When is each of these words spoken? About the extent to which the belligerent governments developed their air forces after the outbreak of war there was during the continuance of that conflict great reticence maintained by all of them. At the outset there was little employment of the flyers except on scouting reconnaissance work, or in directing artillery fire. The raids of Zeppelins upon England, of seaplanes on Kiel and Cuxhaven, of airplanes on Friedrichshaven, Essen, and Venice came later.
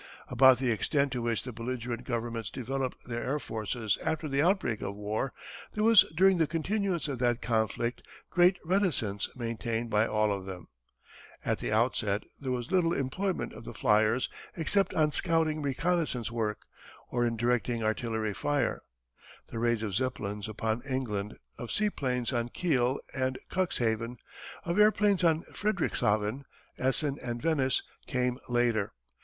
About 0.29 0.57
the 0.57 0.71
extent 0.71 1.11
to 1.11 1.21
which 1.21 1.43
the 1.43 1.51
belligerent 1.53 2.05
governments 2.05 2.49
developed 2.49 3.03
their 3.05 3.21
air 3.23 3.37
forces 3.37 3.99
after 4.03 4.27
the 4.27 4.41
outbreak 4.41 4.81
of 4.81 4.95
war 4.95 5.31
there 5.75 5.83
was 5.83 6.11
during 6.17 6.39
the 6.39 6.47
continuance 6.47 7.07
of 7.07 7.19
that 7.19 7.39
conflict 7.39 8.01
great 8.31 8.57
reticence 8.65 9.29
maintained 9.35 9.91
by 9.91 10.07
all 10.07 10.31
of 10.33 10.47
them. 10.47 10.69
At 11.45 11.59
the 11.59 11.71
outset 11.71 12.23
there 12.39 12.49
was 12.51 12.71
little 12.71 12.93
employment 12.93 13.53
of 13.53 13.63
the 13.63 13.75
flyers 13.75 14.27
except 14.57 14.91
on 14.95 15.11
scouting 15.11 15.61
reconnaissance 15.61 16.31
work, 16.31 16.61
or 17.09 17.23
in 17.23 17.37
directing 17.37 17.83
artillery 17.83 18.33
fire. 18.33 18.81
The 19.51 19.59
raids 19.59 19.83
of 19.83 19.93
Zeppelins 19.93 20.49
upon 20.49 20.81
England, 20.81 21.37
of 21.59 21.69
seaplanes 21.71 22.33
on 22.33 22.49
Kiel 22.49 22.99
and 23.13 23.37
Cuxhaven, 23.51 24.17
of 24.65 24.79
airplanes 24.79 25.23
on 25.23 25.43
Friedrichshaven, 25.53 26.45
Essen, 26.79 27.19
and 27.21 27.39
Venice 27.39 27.83
came 28.07 28.39
later. 28.49 28.93